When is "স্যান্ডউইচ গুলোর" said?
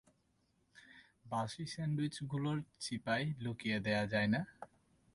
1.65-2.57